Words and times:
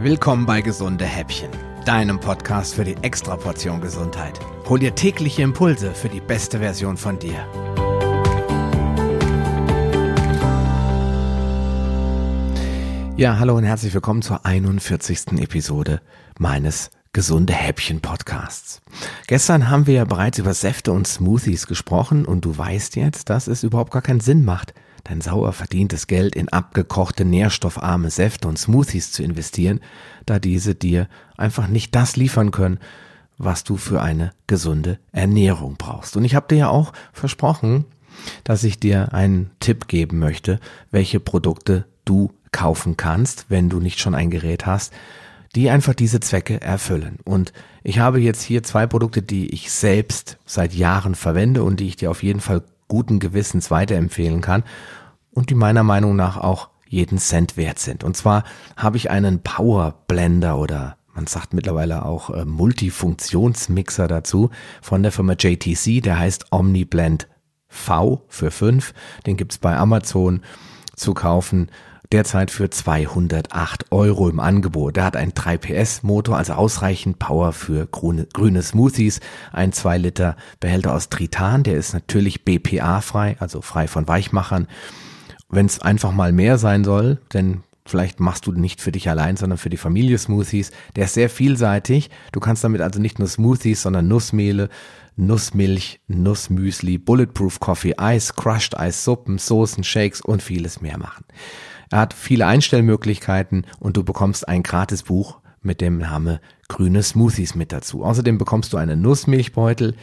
Willkommen 0.00 0.46
bei 0.46 0.60
Gesunde 0.60 1.04
Häppchen, 1.04 1.50
deinem 1.84 2.20
Podcast 2.20 2.76
für 2.76 2.84
die 2.84 2.94
Extraportion 3.02 3.80
Gesundheit. 3.80 4.38
Hol 4.68 4.78
dir 4.78 4.94
tägliche 4.94 5.42
Impulse 5.42 5.92
für 5.92 6.08
die 6.08 6.20
beste 6.20 6.60
Version 6.60 6.96
von 6.96 7.18
dir. 7.18 7.44
Ja, 13.16 13.40
hallo 13.40 13.56
und 13.56 13.64
herzlich 13.64 13.92
willkommen 13.92 14.22
zur 14.22 14.46
41. 14.46 15.32
Episode 15.40 16.00
meines 16.38 16.92
Gesunde 17.12 17.52
Häppchen 17.52 18.00
Podcasts. 18.00 18.80
Gestern 19.26 19.68
haben 19.68 19.88
wir 19.88 19.94
ja 19.94 20.04
bereits 20.04 20.38
über 20.38 20.54
Säfte 20.54 20.92
und 20.92 21.08
Smoothies 21.08 21.66
gesprochen 21.66 22.24
und 22.24 22.44
du 22.44 22.56
weißt 22.56 22.94
jetzt, 22.94 23.30
dass 23.30 23.48
es 23.48 23.64
überhaupt 23.64 23.90
gar 23.90 24.02
keinen 24.02 24.20
Sinn 24.20 24.44
macht, 24.44 24.74
dein 25.08 25.20
sauer 25.20 25.52
verdientes 25.52 26.06
Geld 26.06 26.36
in 26.36 26.48
abgekochte, 26.48 27.24
nährstoffarme 27.24 28.10
Säfte 28.10 28.46
und 28.46 28.58
Smoothies 28.58 29.10
zu 29.12 29.22
investieren, 29.22 29.80
da 30.26 30.38
diese 30.38 30.74
dir 30.74 31.08
einfach 31.36 31.68
nicht 31.68 31.94
das 31.94 32.16
liefern 32.16 32.50
können, 32.50 32.78
was 33.38 33.64
du 33.64 33.76
für 33.76 34.02
eine 34.02 34.32
gesunde 34.46 34.98
Ernährung 35.12 35.76
brauchst. 35.78 36.16
Und 36.16 36.24
ich 36.24 36.34
habe 36.34 36.48
dir 36.48 36.58
ja 36.58 36.68
auch 36.68 36.92
versprochen, 37.12 37.84
dass 38.44 38.64
ich 38.64 38.80
dir 38.80 39.14
einen 39.14 39.50
Tipp 39.60 39.88
geben 39.88 40.18
möchte, 40.18 40.60
welche 40.90 41.20
Produkte 41.20 41.86
du 42.04 42.32
kaufen 42.52 42.96
kannst, 42.96 43.46
wenn 43.48 43.68
du 43.68 43.80
nicht 43.80 44.00
schon 44.00 44.14
ein 44.14 44.30
Gerät 44.30 44.66
hast, 44.66 44.92
die 45.54 45.70
einfach 45.70 45.94
diese 45.94 46.20
Zwecke 46.20 46.60
erfüllen. 46.60 47.18
Und 47.24 47.52
ich 47.82 48.00
habe 48.00 48.20
jetzt 48.20 48.42
hier 48.42 48.62
zwei 48.62 48.86
Produkte, 48.86 49.22
die 49.22 49.48
ich 49.50 49.70
selbst 49.70 50.38
seit 50.44 50.74
Jahren 50.74 51.14
verwende 51.14 51.62
und 51.62 51.80
die 51.80 51.86
ich 51.86 51.96
dir 51.96 52.10
auf 52.10 52.22
jeden 52.22 52.40
Fall 52.40 52.62
guten 52.88 53.20
Gewissens 53.20 53.70
weiterempfehlen 53.70 54.40
kann 54.40 54.64
und 55.30 55.50
die 55.50 55.54
meiner 55.54 55.82
Meinung 55.82 56.16
nach 56.16 56.36
auch 56.36 56.70
jeden 56.88 57.18
Cent 57.18 57.56
wert 57.56 57.78
sind. 57.78 58.02
Und 58.02 58.16
zwar 58.16 58.44
habe 58.76 58.96
ich 58.96 59.10
einen 59.10 59.42
Power 59.42 59.94
Blender 60.08 60.58
oder 60.58 60.96
man 61.14 61.26
sagt 61.26 61.52
mittlerweile 61.52 62.04
auch 62.04 62.30
äh, 62.30 62.44
Multifunktionsmixer 62.44 64.08
dazu 64.08 64.50
von 64.80 65.02
der 65.02 65.12
Firma 65.12 65.34
JTC, 65.34 66.00
der 66.02 66.18
heißt 66.18 66.52
OmniBlend 66.52 67.28
V 67.66 68.24
für 68.28 68.50
5. 68.50 68.94
Den 69.26 69.36
gibt's 69.36 69.58
bei 69.58 69.76
Amazon 69.76 70.42
zu 70.98 71.14
kaufen 71.14 71.70
derzeit 72.12 72.50
für 72.50 72.70
208 72.70 73.92
Euro 73.92 74.28
im 74.28 74.40
Angebot. 74.40 74.96
Der 74.96 75.04
hat 75.04 75.16
einen 75.16 75.34
3 75.34 75.58
PS 75.58 76.02
Motor, 76.02 76.36
also 76.36 76.54
ausreichend 76.54 77.18
Power 77.18 77.52
für 77.52 77.86
grüne, 77.86 78.26
grüne 78.32 78.62
Smoothies. 78.62 79.20
Ein 79.52 79.72
2 79.72 79.98
Liter 79.98 80.36
Behälter 80.60 80.94
aus 80.94 81.10
Tritan, 81.10 81.62
der 81.62 81.76
ist 81.76 81.92
natürlich 81.92 82.44
BPA 82.44 83.00
frei, 83.00 83.36
also 83.40 83.60
frei 83.60 83.88
von 83.88 84.08
Weichmachern. 84.08 84.68
Wenn 85.50 85.66
es 85.66 85.80
einfach 85.80 86.12
mal 86.12 86.32
mehr 86.32 86.58
sein 86.58 86.84
soll, 86.84 87.18
denn 87.32 87.62
Vielleicht 87.88 88.20
machst 88.20 88.46
du 88.46 88.52
nicht 88.52 88.80
für 88.80 88.92
dich 88.92 89.08
allein, 89.08 89.36
sondern 89.36 89.58
für 89.58 89.70
die 89.70 89.76
Familie 89.76 90.18
Smoothies. 90.18 90.72
Der 90.94 91.06
ist 91.06 91.14
sehr 91.14 91.30
vielseitig. 91.30 92.10
Du 92.32 92.40
kannst 92.40 92.62
damit 92.62 92.80
also 92.82 93.00
nicht 93.00 93.18
nur 93.18 93.28
Smoothies, 93.28 93.82
sondern 93.82 94.08
Nussmehle, 94.08 94.68
Nussmilch, 95.16 96.00
Nussmüsli, 96.06 96.98
Bulletproof 96.98 97.60
Coffee, 97.60 97.94
Eis, 97.96 98.34
Crushed 98.34 98.78
Eis, 98.78 99.04
Suppen, 99.04 99.38
Soßen, 99.38 99.84
Shakes 99.84 100.20
und 100.20 100.42
vieles 100.42 100.80
mehr 100.80 100.98
machen. 100.98 101.24
Er 101.90 102.00
hat 102.00 102.12
viele 102.12 102.46
Einstellmöglichkeiten 102.46 103.66
und 103.80 103.96
du 103.96 104.04
bekommst 104.04 104.46
ein 104.46 104.62
gratis 104.62 105.04
Buch 105.04 105.38
mit 105.62 105.80
dem 105.80 105.98
Name 105.98 106.40
Grüne 106.68 107.02
Smoothies 107.02 107.54
mit 107.54 107.72
dazu. 107.72 108.04
Außerdem 108.04 108.36
bekommst 108.36 108.72
du 108.72 108.76
einen 108.76 109.00
Nussmilchbeutel. 109.00 109.96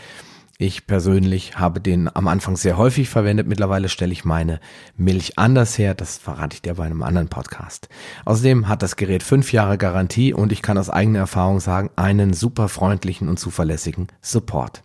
Ich 0.58 0.88
persönlich 0.88 1.58
habe 1.60 1.82
den 1.82 2.10
am 2.16 2.30
Anfang 2.30 2.56
sehr 2.56 2.78
häufig 2.78 3.10
verwendet. 3.10 3.46
Mittlerweile 3.46 3.90
stelle 3.90 4.14
ich 4.14 4.24
meine 4.24 4.62
Milch 4.96 5.38
anders 5.38 5.78
her. 5.78 5.94
Das 5.96 6.18
verrate 6.18 6.56
ich 6.56 6.62
dir 6.62 6.76
bei 6.76 6.86
einem 6.86 7.04
anderen 7.04 7.28
Podcast. 7.28 7.90
Außerdem 8.24 8.70
hat 8.70 8.82
das 8.82 8.96
Gerät 8.96 9.22
fünf 9.22 9.52
Jahre 9.52 9.78
Garantie 9.78 10.34
und 10.34 10.54
ich 10.54 10.62
kann 10.62 10.78
aus 10.78 10.90
eigener 10.90 11.20
Erfahrung 11.20 11.60
sagen, 11.60 11.90
einen 11.98 12.32
super 12.32 12.70
freundlichen 12.70 13.28
und 13.28 13.38
zuverlässigen 13.38 14.08
Support. 14.22 14.85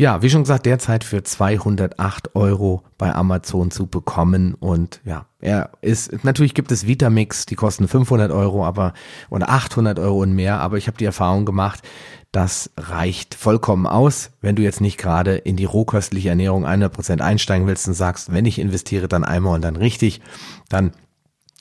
Ja, 0.00 0.22
wie 0.22 0.30
schon 0.30 0.44
gesagt, 0.44 0.64
derzeit 0.64 1.04
für 1.04 1.22
208 1.22 2.34
Euro 2.34 2.84
bei 2.96 3.14
Amazon 3.14 3.70
zu 3.70 3.86
bekommen. 3.86 4.54
Und 4.54 5.02
ja, 5.04 5.26
er 5.40 5.72
ist, 5.82 6.24
natürlich 6.24 6.54
gibt 6.54 6.72
es 6.72 6.86
Vitamix, 6.86 7.44
die 7.44 7.54
kosten 7.54 7.86
500 7.86 8.32
Euro, 8.32 8.64
aber, 8.64 8.94
oder 9.28 9.50
800 9.50 9.98
Euro 9.98 10.22
und 10.22 10.32
mehr. 10.32 10.58
Aber 10.60 10.78
ich 10.78 10.86
habe 10.86 10.96
die 10.96 11.04
Erfahrung 11.04 11.44
gemacht, 11.44 11.86
das 12.32 12.70
reicht 12.78 13.34
vollkommen 13.34 13.86
aus, 13.86 14.30
wenn 14.40 14.56
du 14.56 14.62
jetzt 14.62 14.80
nicht 14.80 14.96
gerade 14.96 15.36
in 15.36 15.56
die 15.56 15.66
rohköstliche 15.66 16.30
Ernährung 16.30 16.64
100% 16.64 17.20
einsteigen 17.20 17.66
willst 17.66 17.86
und 17.86 17.92
sagst, 17.92 18.32
wenn 18.32 18.46
ich 18.46 18.58
investiere, 18.58 19.06
dann 19.06 19.22
einmal 19.22 19.56
und 19.56 19.60
dann 19.60 19.76
richtig, 19.76 20.22
dann 20.70 20.92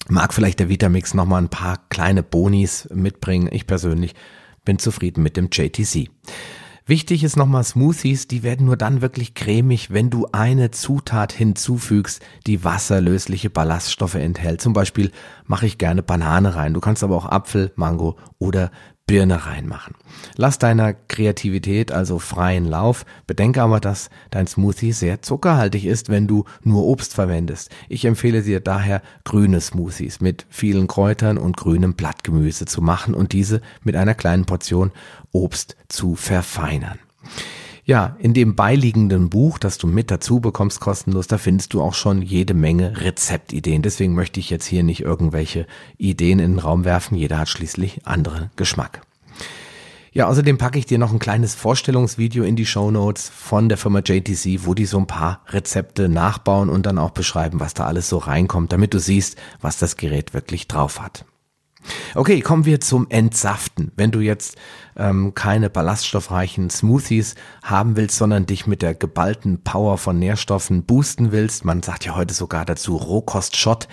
mag 0.08 0.34
vielleicht 0.34 0.62
der 0.62 0.70
Vitamix 0.70 1.14
nochmal 1.14 1.42
ein 1.42 1.50
paar 1.50 1.76
kleine 1.90 2.24
Bonis 2.24 2.88
mitbringen. 2.94 3.50
Ich 3.52 3.68
persönlich 3.68 4.16
bin 4.64 4.80
zufrieden 4.80 5.24
mit 5.24 5.36
dem 5.36 5.50
JTC. 5.52 6.10
Wichtig 6.90 7.24
ist 7.24 7.38
nochmal 7.38 7.64
Smoothies, 7.64 8.28
die 8.28 8.42
werden 8.42 8.66
nur 8.66 8.76
dann 8.76 9.02
wirklich 9.04 9.36
cremig, 9.36 9.94
wenn 9.94 10.10
du 10.10 10.26
eine 10.32 10.72
Zutat 10.72 11.32
hinzufügst, 11.32 12.20
die 12.48 12.64
wasserlösliche 12.64 13.52
Ballaststoffe 13.52 14.16
enthält. 14.16 14.60
Zum 14.60 14.74
Beispiel 14.74 15.12
mache 15.46 15.68
ich 15.68 15.78
gerne 15.78 16.02
Banane 16.02 16.56
rein. 16.56 16.74
Du 16.74 16.80
kannst 16.80 17.04
aber 17.04 17.16
auch 17.16 17.28
Apfel, 17.28 17.72
Mango 17.76 18.18
oder 18.40 18.72
Birne 19.10 19.48
reinmachen. 19.48 19.96
Lass 20.36 20.60
deiner 20.60 20.94
Kreativität 20.94 21.92
also 21.92 22.20
freien 22.20 22.66
Lauf. 22.66 23.08
Bedenke 23.26 23.64
aber, 23.64 23.80
dass 23.80 24.12
dein 24.30 24.46
Smoothie 24.46 24.92
sehr 24.92 25.24
zuckerhaltig 25.24 25.86
ist, 25.86 26.10
wenn 26.10 26.28
du 26.28 26.46
nur 26.62 26.84
Obst 26.86 27.16
verwendest. 27.16 27.72
Ich 27.88 28.06
empfehle 28.06 28.44
dir 28.44 28.60
daher, 28.60 29.02
grüne 29.24 29.62
Smoothies 29.62 30.22
mit 30.22 30.46
vielen 30.52 30.86
Kräutern 30.86 31.40
und 31.40 31.58
grünem 31.58 31.96
Blattgemüse 31.96 32.66
zu 32.66 32.84
machen 32.84 33.16
und 33.16 33.34
diese 33.34 33.62
mit 33.84 33.96
einer 33.96 34.14
kleinen 34.14 34.46
Portion 34.46 34.92
Obst 35.32 35.76
zu 35.88 36.16
verfeinern. 36.16 37.00
Ja, 37.90 38.16
in 38.20 38.36
dem 38.36 38.54
beiliegenden 38.54 39.32
Buch, 39.32 39.58
das 39.58 39.80
du 39.80 39.88
mit 39.88 40.12
dazu 40.12 40.40
bekommst, 40.40 40.80
kostenlos, 40.80 41.26
da 41.26 41.40
findest 41.40 41.74
du 41.74 41.82
auch 41.82 41.96
schon 41.96 42.22
jede 42.22 42.54
Menge 42.54 43.02
Rezeptideen. 43.02 43.82
Deswegen 43.82 44.14
möchte 44.14 44.40
ich 44.40 44.52
jetzt 44.52 44.68
hier 44.68 44.84
nicht 44.84 45.02
irgendwelche 45.02 45.66
Ideen 45.98 46.38
in 46.38 46.52
den 46.52 46.60
Raum 46.60 46.86
werfen. 46.86 47.18
Jeder 47.18 47.40
hat 47.40 47.50
schließlich 47.50 48.06
anderen 48.06 48.52
Geschmack. 48.58 49.02
Ja, 50.12 50.28
außerdem 50.28 50.60
packe 50.60 50.78
ich 50.78 50.86
dir 50.86 51.00
noch 51.00 51.12
ein 51.12 51.18
kleines 51.18 51.56
Vorstellungsvideo 51.56 52.44
in 52.44 52.56
die 52.56 52.68
Show 52.68 52.92
Notes 52.92 53.28
von 53.28 53.70
der 53.70 53.80
Firma 53.80 54.02
JTC, 54.06 54.68
wo 54.68 54.76
die 54.76 54.86
so 54.86 55.00
ein 55.00 55.08
paar 55.08 55.42
Rezepte 55.48 56.10
nachbauen 56.10 56.70
und 56.70 56.86
dann 56.86 57.00
auch 57.00 57.10
beschreiben, 57.10 57.60
was 57.60 57.74
da 57.74 57.86
alles 57.86 58.08
so 58.08 58.20
reinkommt, 58.20 58.72
damit 58.72 58.94
du 58.94 59.00
siehst, 59.00 59.36
was 59.62 59.80
das 59.80 59.98
Gerät 59.98 60.36
wirklich 60.36 60.68
drauf 60.68 61.02
hat. 61.02 61.26
Okay, 62.16 62.42
kommen 62.42 62.66
wir 62.66 62.82
zum 62.82 63.10
Entsaften. 63.10 63.92
Wenn 63.96 64.12
du 64.12 64.20
jetzt 64.20 64.58
ähm, 64.98 65.34
keine 65.34 65.70
ballaststoffreichen 65.70 66.70
Smoothies 66.70 67.36
haben 67.64 67.96
willst, 67.96 68.18
sondern 68.18 68.46
dich 68.46 68.68
mit 68.68 68.82
der 68.82 68.96
geballten 68.96 69.64
Power 69.64 69.98
von 69.98 70.20
Nährstoffen 70.20 70.84
boosten 70.84 71.32
willst, 71.32 71.66
man 71.66 71.82
sagt 71.82 72.06
ja 72.06 72.16
heute 72.16 72.34
sogar 72.34 72.66
dazu 72.66 72.96
Rohkost-Shot, 72.96 73.88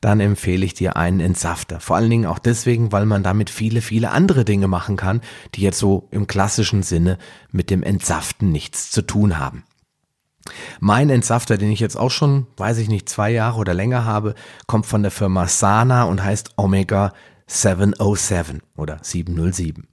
dann 0.00 0.20
empfehle 0.20 0.64
ich 0.64 0.74
dir 0.74 0.96
einen 0.96 1.20
Entsafter. 1.20 1.80
Vor 1.80 1.96
allen 1.96 2.10
Dingen 2.10 2.26
auch 2.26 2.38
deswegen, 2.38 2.92
weil 2.92 3.06
man 3.06 3.22
damit 3.22 3.50
viele, 3.50 3.82
viele 3.82 4.10
andere 4.10 4.44
Dinge 4.44 4.68
machen 4.68 4.96
kann, 4.96 5.20
die 5.54 5.62
jetzt 5.62 5.78
so 5.78 6.08
im 6.10 6.26
klassischen 6.26 6.82
Sinne 6.82 7.18
mit 7.50 7.70
dem 7.70 7.82
Entsaften 7.82 8.50
nichts 8.50 8.90
zu 8.90 9.02
tun 9.02 9.38
haben. 9.38 9.64
Mein 10.80 11.10
Entsafter, 11.10 11.58
den 11.58 11.70
ich 11.70 11.80
jetzt 11.80 11.96
auch 11.96 12.10
schon, 12.10 12.46
weiß 12.56 12.78
ich 12.78 12.88
nicht, 12.88 13.08
zwei 13.08 13.30
Jahre 13.30 13.58
oder 13.58 13.74
länger 13.74 14.04
habe, 14.04 14.34
kommt 14.66 14.86
von 14.86 15.02
der 15.02 15.10
Firma 15.10 15.46
Sana 15.46 16.04
und 16.04 16.22
heißt 16.22 16.52
Omega 16.56 17.12
707 17.48 18.60
oder 18.76 18.98
707. 19.00 19.88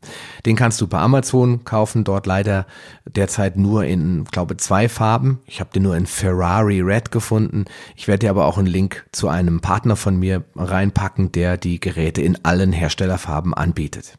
Den 0.45 0.55
kannst 0.55 0.81
du 0.81 0.87
bei 0.87 0.99
Amazon 0.99 1.63
kaufen, 1.63 2.03
dort 2.03 2.25
leider 2.25 2.67
derzeit 3.05 3.55
nur 3.55 3.85
in, 3.85 4.25
glaube 4.25 4.57
zwei 4.57 4.89
Farben. 4.89 5.39
Ich 5.45 5.61
habe 5.61 5.71
den 5.73 5.83
nur 5.83 5.95
in 5.95 6.05
Ferrari 6.05 6.81
Red 6.81 7.11
gefunden. 7.11 7.65
Ich 7.95 8.07
werde 8.07 8.19
dir 8.19 8.29
aber 8.29 8.45
auch 8.45 8.57
einen 8.57 8.67
Link 8.67 9.05
zu 9.13 9.29
einem 9.29 9.61
Partner 9.61 9.95
von 9.95 10.17
mir 10.17 10.43
reinpacken, 10.55 11.31
der 11.31 11.57
die 11.57 11.79
Geräte 11.79 12.21
in 12.21 12.43
allen 12.43 12.73
Herstellerfarben 12.73 13.53
anbietet. 13.53 14.17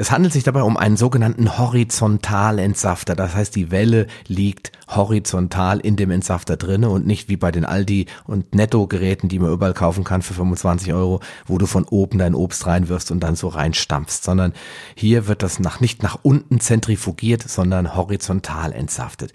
Es 0.00 0.12
handelt 0.12 0.32
sich 0.32 0.44
dabei 0.44 0.62
um 0.62 0.76
einen 0.76 0.96
sogenannten 0.96 1.58
Horizontalentsafter. 1.58 3.16
Das 3.16 3.34
heißt, 3.34 3.56
die 3.56 3.72
Welle 3.72 4.06
liegt 4.28 4.70
horizontal 4.86 5.80
in 5.80 5.96
dem 5.96 6.12
Entsafter 6.12 6.56
drinne 6.56 6.88
und 6.88 7.04
nicht 7.04 7.28
wie 7.28 7.36
bei 7.36 7.50
den 7.50 7.64
Aldi 7.64 8.06
und 8.24 8.54
Netto-Geräten, 8.54 9.28
die 9.28 9.40
man 9.40 9.50
überall 9.50 9.74
kaufen 9.74 10.04
kann 10.04 10.22
für 10.22 10.34
25 10.34 10.92
Euro, 10.92 11.18
wo 11.46 11.58
du 11.58 11.66
von 11.66 11.82
oben 11.82 12.18
dein 12.20 12.36
Obst 12.36 12.64
reinwirfst 12.64 13.10
und 13.10 13.18
dann 13.18 13.34
so 13.34 13.48
reinstampfst, 13.48 14.22
sondern 14.22 14.52
hier 14.94 15.26
wird 15.26 15.42
das 15.42 15.58
nach, 15.58 15.80
nicht 15.80 16.04
nach 16.04 16.20
unten 16.22 16.60
zentrifugiert, 16.60 17.42
sondern 17.42 17.96
horizontal 17.96 18.72
entsaftet. 18.72 19.32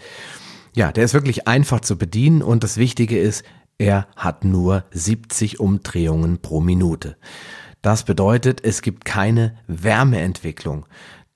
Ja, 0.74 0.94
der 0.94 1.04
ist 1.04 1.14
wirklich 1.14 1.46
einfach 1.46 1.82
zu 1.82 1.98
bedienen 1.98 2.42
und 2.42 2.64
das 2.64 2.78
Wichtige 2.78 3.20
ist, 3.20 3.44
er 3.78 4.08
hat 4.16 4.46
nur 4.46 4.86
70 4.92 5.60
Umdrehungen 5.60 6.38
pro 6.38 6.62
Minute. 6.62 7.18
Das 7.84 8.06
bedeutet, 8.06 8.64
es 8.64 8.82
gibt 8.82 9.04
keine 9.04 9.58
Wärmeentwicklung. 9.68 10.86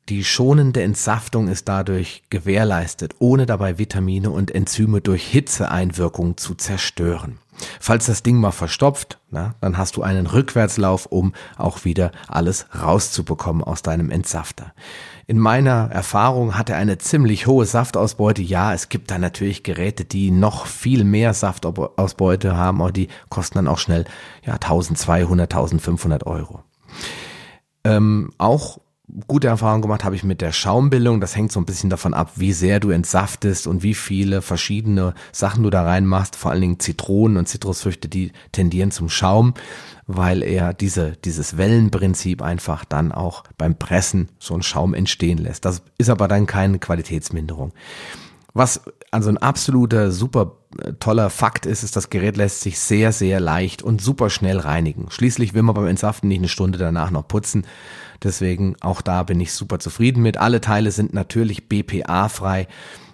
Die 0.09 0.23
schonende 0.23 0.83
Entsaftung 0.83 1.49
ist 1.49 1.67
dadurch 1.67 2.23
gewährleistet, 2.29 3.15
ohne 3.19 3.45
dabei 3.45 3.77
Vitamine 3.77 4.29
und 4.29 4.51
Enzyme 4.51 5.01
durch 5.01 5.27
Hitzeeinwirkung 5.27 6.37
zu 6.37 6.55
zerstören. 6.55 7.39
Falls 7.81 8.05
das 8.05 8.23
Ding 8.23 8.37
mal 8.37 8.51
verstopft, 8.51 9.19
na, 9.31 9.55
dann 9.59 9.77
hast 9.77 9.97
du 9.97 10.03
einen 10.03 10.27
Rückwärtslauf, 10.27 11.07
um 11.07 11.33
auch 11.57 11.83
wieder 11.83 12.11
alles 12.29 12.67
rauszubekommen 12.81 13.63
aus 13.63 13.81
deinem 13.81 14.09
Entsafter. 14.09 14.73
In 15.25 15.39
meiner 15.39 15.89
Erfahrung 15.91 16.57
hat 16.57 16.69
er 16.69 16.77
eine 16.77 16.99
ziemlich 16.99 17.47
hohe 17.47 17.65
Saftausbeute. 17.65 18.41
Ja, 18.41 18.73
es 18.73 18.87
gibt 18.87 19.11
da 19.11 19.17
natürlich 19.17 19.63
Geräte, 19.63 20.05
die 20.05 20.31
noch 20.31 20.67
viel 20.67 21.03
mehr 21.03 21.33
Saftausbeute 21.33 22.55
haben, 22.55 22.81
aber 22.81 22.93
die 22.93 23.09
kosten 23.27 23.55
dann 23.57 23.67
auch 23.67 23.79
schnell 23.79 24.05
ja 24.45 24.53
1200, 24.53 25.51
1500 25.51 26.25
Euro. 26.25 26.63
Ähm, 27.83 28.31
auch 28.37 28.79
gute 29.27 29.47
Erfahrung 29.47 29.81
gemacht 29.81 30.03
habe 30.03 30.15
ich 30.15 30.23
mit 30.23 30.41
der 30.41 30.51
Schaumbildung. 30.51 31.21
Das 31.21 31.35
hängt 31.35 31.51
so 31.51 31.59
ein 31.59 31.65
bisschen 31.65 31.89
davon 31.89 32.13
ab, 32.13 32.31
wie 32.35 32.51
sehr 32.51 32.79
du 32.79 32.89
entsaftest 32.89 33.65
und 33.65 33.81
wie 33.81 33.93
viele 33.93 34.41
verschiedene 34.41 35.13
Sachen 35.31 35.63
du 35.63 35.69
da 35.69 35.83
reinmachst. 35.83 36.35
Vor 36.35 36.51
allen 36.51 36.61
Dingen 36.61 36.79
Zitronen 36.79 37.37
und 37.37 37.47
Zitrusfrüchte, 37.47 38.09
die 38.09 38.33
tendieren 38.51 38.91
zum 38.91 39.09
Schaum, 39.09 39.53
weil 40.07 40.43
er 40.43 40.73
diese, 40.73 41.13
dieses 41.23 41.57
Wellenprinzip 41.57 42.41
einfach 42.41 42.83
dann 42.83 43.11
auch 43.11 43.43
beim 43.57 43.75
Pressen 43.75 44.29
so 44.39 44.53
einen 44.53 44.63
Schaum 44.63 44.93
entstehen 44.93 45.37
lässt. 45.37 45.63
Das 45.63 45.83
ist 45.97 46.09
aber 46.09 46.27
dann 46.27 46.45
keine 46.45 46.79
Qualitätsminderung. 46.79 47.71
Was 48.53 48.81
also 49.11 49.29
ein 49.29 49.37
absoluter 49.37 50.11
super 50.11 50.56
toller 50.99 51.29
Fakt 51.29 51.65
ist, 51.65 51.83
ist, 51.83 51.95
das 51.95 52.09
Gerät 52.09 52.37
lässt 52.37 52.61
sich 52.61 52.79
sehr, 52.79 53.11
sehr 53.11 53.39
leicht 53.39 53.81
und 53.81 54.01
super 54.01 54.29
schnell 54.29 54.59
reinigen. 54.59 55.09
Schließlich 55.09 55.53
will 55.53 55.63
man 55.63 55.75
beim 55.75 55.87
Entsaften 55.87 56.27
nicht 56.27 56.39
eine 56.39 56.49
Stunde 56.49 56.77
danach 56.77 57.11
noch 57.11 57.27
putzen. 57.27 57.65
Deswegen 58.23 58.75
auch 58.81 59.01
da 59.01 59.23
bin 59.23 59.39
ich 59.39 59.53
super 59.53 59.79
zufrieden 59.79 60.21
mit. 60.23 60.37
Alle 60.37 60.59
Teile 60.59 60.91
sind 60.91 61.13
natürlich 61.13 61.69
BPA-frei. 61.69 62.67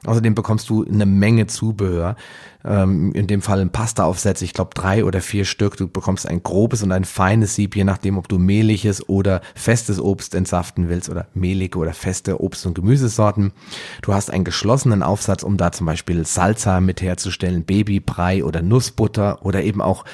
Außerdem 0.06 0.36
bekommst 0.36 0.70
du 0.70 0.86
eine 0.86 1.06
Menge 1.06 1.48
Zubehör. 1.48 2.16
Ähm, 2.66 3.12
in 3.14 3.28
dem 3.28 3.42
Fall 3.42 3.60
ein 3.60 3.72
Pasta-Aufsätze, 3.72 4.46
ich 4.46 4.54
glaube 4.54 4.72
drei 4.74 5.04
oder 5.04 5.22
vier 5.22 5.46
Stück. 5.46 5.76
Du 5.76 5.88
bekommst 5.88 6.28
ein 6.28 6.44
grobes 6.44 6.82
und 6.82 6.92
ein 6.92 7.04
feines 7.04 7.56
Sieb, 7.56 7.76
je 7.76 7.84
nachdem, 7.84 8.18
ob 8.18 8.30
du 8.30 8.40
mehliges 8.40 9.08
oder 9.10 9.42
festes 9.54 10.00
Obst 10.00 10.34
entsaften 10.34 10.88
willst 10.88 11.10
oder 11.10 11.28
mehlige 11.34 11.78
oder 11.78 11.94
feste 11.94 12.42
Obst- 12.42 12.66
und 12.66 12.74
Gemüsesorten. 12.74 13.52
Du 14.02 14.14
hast 14.14 14.32
einen 14.32 14.46
geschlossenen 14.46 15.04
Aufsatz, 15.04 15.44
um 15.44 15.58
da 15.58 15.72
zum 15.72 15.88
Beispiel 15.88 16.26
Salsa 16.26 16.80
mit 16.80 17.02
herzustellen, 17.02 17.66
Babybrei 17.66 18.44
oder 18.44 18.62
Nussbutter 18.62 19.46
oder 19.46 19.64
eben 19.64 19.82
auch 19.82 20.06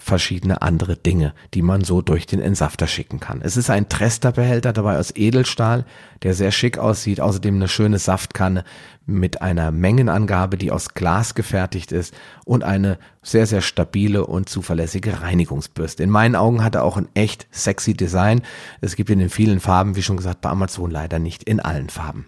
verschiedene 0.00 0.62
andere 0.62 0.96
Dinge, 0.96 1.34
die 1.52 1.60
man 1.60 1.84
so 1.84 2.00
durch 2.00 2.26
den 2.26 2.40
Entsafter 2.40 2.86
schicken 2.86 3.20
kann. 3.20 3.42
Es 3.42 3.58
ist 3.58 3.68
ein 3.68 3.90
Tresterbehälter 3.90 4.72
dabei 4.72 4.98
aus 4.98 5.14
Edelstahl, 5.14 5.84
der 6.22 6.32
sehr 6.32 6.52
schick 6.52 6.78
aussieht. 6.78 7.20
Außerdem 7.20 7.56
eine 7.56 7.68
schöne 7.68 7.98
Saftkanne 7.98 8.64
mit 9.04 9.42
einer 9.42 9.70
Mengenangabe, 9.70 10.56
die 10.56 10.70
aus 10.70 10.94
Glas 10.94 11.34
gefertigt 11.34 11.89
ist 11.92 12.14
und 12.44 12.64
eine 12.64 12.98
sehr, 13.22 13.46
sehr 13.46 13.60
stabile 13.60 14.26
und 14.26 14.48
zuverlässige 14.48 15.22
Reinigungsbürste. 15.22 16.02
In 16.02 16.10
meinen 16.10 16.36
Augen 16.36 16.64
hat 16.64 16.74
er 16.74 16.84
auch 16.84 16.96
ein 16.96 17.08
echt 17.14 17.46
sexy 17.50 17.94
Design. 17.94 18.42
Es 18.80 18.96
gibt 18.96 19.10
ihn 19.10 19.20
in 19.20 19.30
vielen 19.30 19.60
Farben, 19.60 19.96
wie 19.96 20.02
schon 20.02 20.16
gesagt, 20.16 20.40
bei 20.40 20.50
Amazon 20.50 20.90
leider 20.90 21.18
nicht 21.18 21.42
in 21.44 21.60
allen 21.60 21.90
Farben. 21.90 22.26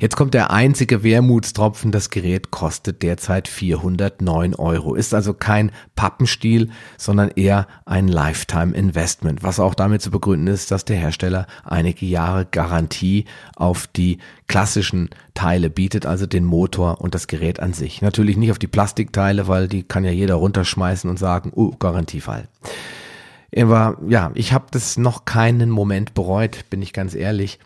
Jetzt 0.00 0.16
kommt 0.16 0.32
der 0.32 0.50
einzige 0.50 1.02
Wermutstropfen. 1.02 1.92
Das 1.92 2.08
Gerät 2.08 2.50
kostet 2.50 3.02
derzeit 3.02 3.48
409 3.48 4.54
Euro. 4.54 4.94
Ist 4.94 5.12
also 5.12 5.34
kein 5.34 5.72
Pappenstiel, 5.94 6.70
sondern 6.96 7.28
eher 7.28 7.66
ein 7.84 8.08
Lifetime 8.08 8.74
Investment. 8.74 9.42
Was 9.42 9.60
auch 9.60 9.74
damit 9.74 10.00
zu 10.00 10.10
begründen 10.10 10.46
ist, 10.46 10.70
dass 10.70 10.86
der 10.86 10.96
Hersteller 10.96 11.46
einige 11.64 12.06
Jahre 12.06 12.46
Garantie 12.46 13.26
auf 13.56 13.86
die 13.86 14.18
klassischen 14.46 15.10
Teile 15.34 15.68
bietet, 15.68 16.06
also 16.06 16.26
den 16.26 16.44
Motor 16.44 17.02
und 17.02 17.14
das 17.14 17.26
Gerät 17.26 17.60
an 17.60 17.74
sich. 17.74 18.00
Natürlich 18.00 18.38
nicht 18.38 18.50
auf 18.50 18.58
die 18.58 18.68
Plastikteile, 18.68 19.48
weil 19.48 19.68
die 19.68 19.82
kann 19.82 20.04
ja 20.04 20.10
jeder 20.10 20.36
runterschmeißen 20.36 21.10
und 21.10 21.18
sagen, 21.18 21.52
oh, 21.54 21.72
Garantiefall. 21.78 22.48
Aber 23.54 23.98
ja, 24.08 24.30
ich 24.34 24.52
habe 24.54 24.66
das 24.70 24.96
noch 24.96 25.26
keinen 25.26 25.68
Moment 25.68 26.14
bereut, 26.14 26.64
bin 26.70 26.80
ich 26.80 26.94
ganz 26.94 27.14
ehrlich. 27.14 27.58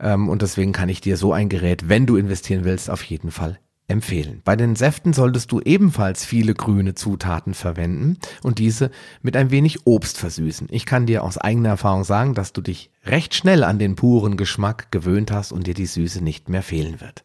Ähm, 0.00 0.28
und 0.28 0.42
deswegen 0.42 0.72
kann 0.72 0.88
ich 0.88 1.00
dir 1.00 1.16
so 1.16 1.32
ein 1.32 1.48
Gerät, 1.48 1.88
wenn 1.88 2.06
du 2.06 2.16
investieren 2.16 2.64
willst, 2.64 2.90
auf 2.90 3.02
jeden 3.04 3.30
Fall 3.30 3.58
empfehlen. 3.88 4.40
Bei 4.44 4.56
den 4.56 4.74
Säften 4.74 5.12
solltest 5.12 5.52
du 5.52 5.60
ebenfalls 5.60 6.24
viele 6.24 6.54
grüne 6.54 6.94
Zutaten 6.94 7.54
verwenden 7.54 8.16
und 8.42 8.58
diese 8.58 8.90
mit 9.20 9.36
ein 9.36 9.50
wenig 9.50 9.86
Obst 9.86 10.18
versüßen. 10.18 10.68
Ich 10.70 10.86
kann 10.86 11.06
dir 11.06 11.22
aus 11.22 11.38
eigener 11.38 11.70
Erfahrung 11.70 12.04
sagen, 12.04 12.34
dass 12.34 12.52
du 12.52 12.60
dich 12.62 12.90
recht 13.04 13.34
schnell 13.34 13.64
an 13.64 13.78
den 13.78 13.94
puren 13.94 14.36
Geschmack 14.36 14.90
gewöhnt 14.90 15.30
hast 15.30 15.52
und 15.52 15.66
dir 15.66 15.74
die 15.74 15.86
Süße 15.86 16.22
nicht 16.24 16.48
mehr 16.48 16.62
fehlen 16.62 17.00
wird. 17.00 17.24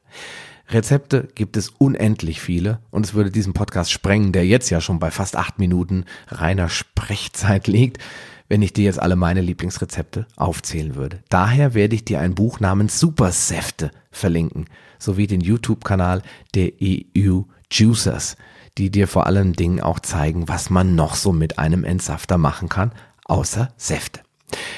Rezepte 0.69 1.29
gibt 1.33 1.55
es 1.55 1.69
unendlich 1.69 2.41
viele 2.41 2.79
und 2.91 3.05
es 3.05 3.13
würde 3.13 3.31
diesen 3.31 3.53
Podcast 3.53 3.89
sprengen, 3.89 4.33
der 4.33 4.45
jetzt 4.45 4.69
ja 4.69 4.81
schon 4.81 4.99
bei 4.99 5.11
fast 5.11 5.37
acht 5.37 5.59
Minuten 5.59 6.03
reiner 6.27 6.67
Sprechzeit 6.67 7.67
liegt 7.67 8.03
wenn 8.49 8.61
ich 8.61 8.73
dir 8.73 8.85
jetzt 8.85 9.01
alle 9.01 9.15
meine 9.15 9.41
Lieblingsrezepte 9.41 10.27
aufzählen 10.35 10.95
würde. 10.95 11.19
Daher 11.29 11.73
werde 11.73 11.95
ich 11.95 12.05
dir 12.05 12.19
ein 12.19 12.35
Buch 12.35 12.59
namens 12.59 12.99
Supersäfte 12.99 13.91
verlinken, 14.11 14.65
sowie 14.99 15.27
den 15.27 15.41
YouTube-Kanal 15.41 16.21
der 16.55 16.71
EU 16.81 17.41
Juicers, 17.71 18.37
die 18.77 18.89
dir 18.89 19.07
vor 19.07 19.25
allen 19.25 19.53
Dingen 19.53 19.81
auch 19.81 19.99
zeigen, 19.99 20.47
was 20.47 20.69
man 20.69 20.95
noch 20.95 21.15
so 21.15 21.33
mit 21.33 21.59
einem 21.59 21.83
Entsafter 21.83 22.37
machen 22.37 22.69
kann, 22.69 22.91
außer 23.25 23.69
Säfte. 23.77 24.21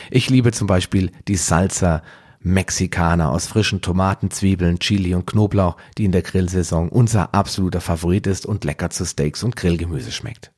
Ich 0.10 0.30
liebe 0.30 0.52
zum 0.52 0.68
Beispiel 0.68 1.12
die 1.28 1.36
Salsa 1.36 2.02
Mexikaner 2.42 3.32
aus 3.32 3.48
frischen 3.48 3.82
Tomaten, 3.82 4.32
Zwiebeln, 4.32 4.80
Chili 4.80 5.14
und 5.14 5.28
Knoblauch, 5.28 5.76
die 5.98 6.06
in 6.06 6.14
der 6.14 6.22
Grillsaison 6.22 6.88
unser 6.88 7.34
absoluter 7.36 7.82
Favorit 7.82 8.28
ist 8.28 8.46
und 8.46 8.64
lecker 8.64 8.90
zu 8.90 9.06
Steaks 9.06 9.44
und 9.44 9.58
Grillgemüse 9.58 10.12
schmeckt. 10.12 10.52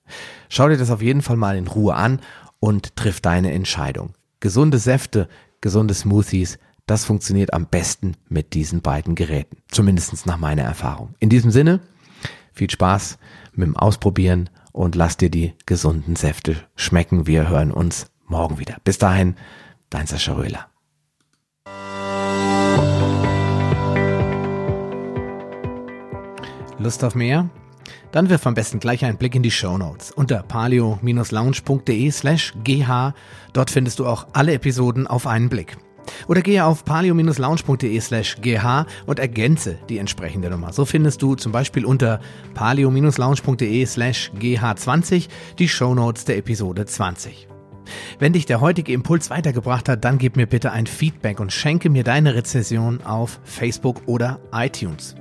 Schau 0.48 0.70
dir 0.70 0.78
das 0.78 0.92
auf 0.92 1.02
jeden 1.02 1.24
Fall 1.24 1.38
mal 1.38 1.58
in 1.58 1.68
Ruhe 1.68 1.96
an 1.96 2.20
und 2.62 2.96
triff 2.96 3.20
deine 3.20 3.52
Entscheidung. 3.52 4.14
Gesunde 4.40 4.78
Säfte, 4.78 5.28
gesunde 5.60 5.94
Smoothies, 5.94 6.58
das 6.86 7.04
funktioniert 7.04 7.54
am 7.54 7.66
besten 7.66 8.16
mit 8.30 8.54
diesen 8.54 8.82
beiden 8.82 9.16
Geräten. 9.16 9.58
Zumindest 9.70 10.26
nach 10.26 10.38
meiner 10.38 10.64
Erfahrung. 10.64 11.16
In 11.20 11.30
diesem 11.30 11.52
Sinne, 11.52 11.82
viel 12.54 12.70
Spaß 12.70 13.18
mit 13.54 13.68
dem 13.68 13.76
Ausprobieren 13.76 14.50
und 14.72 14.96
lass 14.96 15.18
dir 15.18 15.30
die 15.30 15.54
gesunden 15.66 16.16
Säfte 16.16 16.56
schmecken. 16.76 17.28
Wir 17.28 17.50
hören 17.50 17.72
uns 17.72 18.08
morgen 18.28 18.60
wieder. 18.60 18.78
Bis 18.84 18.98
dahin, 18.98 19.36
dein 19.90 20.08
Sascha 20.08 20.34
Röhler. 20.34 20.68
Lust 26.78 27.04
auf 27.04 27.16
mehr? 27.16 27.50
Dann 28.12 28.30
wirf 28.30 28.46
am 28.46 28.54
besten 28.54 28.80
gleich 28.80 29.06
einen 29.06 29.18
Blick 29.18 29.36
in 29.36 29.44
die 29.44 29.52
Show 29.52 29.78
Notes 29.78 30.12
unter 30.12 30.44
palio-lounge.de 30.44 32.12
slash 32.12 32.54
gh. 32.64 33.12
Dort 33.54 33.70
findest 33.70 34.00
du 34.00 34.06
auch 34.06 34.28
alle 34.34 34.54
Episoden 34.54 35.08
auf 35.08 35.28
einen 35.28 35.50
Blick. 35.50 35.78
Oder 36.28 36.42
gehe 36.42 36.66
auf 36.66 36.84
palio-lounge.de 36.84 38.00
slash 38.02 38.38
gh 38.42 38.86
und 39.06 39.20
ergänze 39.20 39.78
die 39.90 39.98
entsprechende 39.98 40.50
Nummer. 40.50 40.74
So 40.74 40.86
findest 40.86 41.22
du 41.22 41.36
zum 41.36 41.52
Beispiel 41.52 41.86
unter 41.86 42.20
palio-lounge.de 42.54 43.86
slash 43.86 44.32
gh20 44.40 45.28
die 45.58 45.70
Show 45.70 45.94
Notes 45.94 46.26
der 46.26 46.38
Episode 46.38 46.86
20. 46.86 47.48
Wenn 48.20 48.34
dich 48.34 48.46
der 48.46 48.62
heutige 48.62 48.94
Impuls 48.94 49.30
weitergebracht 49.30 49.90
hat, 49.90 50.06
dann 50.06 50.18
gib 50.18 50.36
mir 50.36 50.46
bitte 50.46 50.72
ein 50.72 50.88
Feedback 50.88 51.40
und 51.40 51.52
schenke 51.52 51.90
mir 51.90 52.04
deine 52.04 52.36
Rezession 52.36 53.02
auf 53.04 53.40
Facebook 53.44 54.02
oder 54.06 54.40
iTunes. 54.54 55.16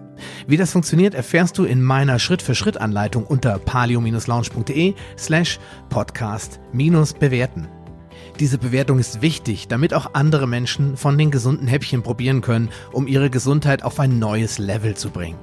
Wie 0.46 0.56
das 0.56 0.72
funktioniert, 0.72 1.14
erfährst 1.14 1.58
du 1.58 1.64
in 1.64 1.82
meiner 1.82 2.18
Schritt-für-Schritt-Anleitung 2.18 3.24
unter 3.24 3.58
palio-lounge.de 3.58 4.94
slash 5.18 5.58
podcast-bewerten. 5.88 7.68
Diese 8.38 8.58
Bewertung 8.58 8.98
ist 8.98 9.22
wichtig, 9.22 9.68
damit 9.68 9.92
auch 9.92 10.14
andere 10.14 10.46
Menschen 10.46 10.96
von 10.96 11.18
den 11.18 11.30
gesunden 11.30 11.66
Häppchen 11.66 12.02
probieren 12.02 12.40
können, 12.40 12.70
um 12.92 13.06
ihre 13.06 13.30
Gesundheit 13.30 13.82
auf 13.82 14.00
ein 14.00 14.18
neues 14.18 14.58
Level 14.58 14.96
zu 14.96 15.10
bringen. 15.10 15.38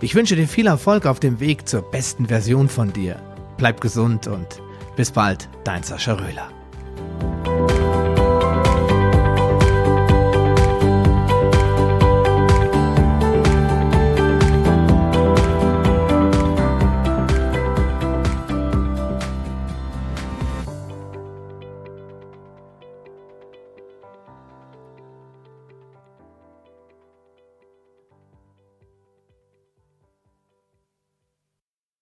Ich 0.00 0.14
wünsche 0.14 0.36
dir 0.36 0.46
viel 0.46 0.66
Erfolg 0.66 1.06
auf 1.06 1.20
dem 1.20 1.40
Weg 1.40 1.68
zur 1.68 1.82
besten 1.82 2.26
Version 2.26 2.68
von 2.68 2.92
dir. 2.92 3.16
Bleib 3.56 3.80
gesund 3.80 4.26
und 4.26 4.62
bis 4.96 5.10
bald, 5.10 5.48
dein 5.64 5.82
Sascha 5.82 6.14
Röhler. 6.14 6.48